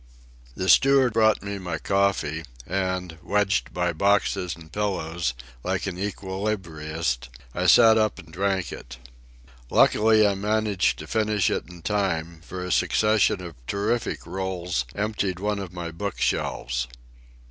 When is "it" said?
8.73-8.97, 11.51-11.69